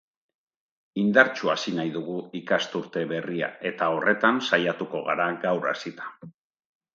[1.01, 6.11] Indartsu hasi nahi dugu ikasturte berria eta horretan saiatuko gara gaur hasita.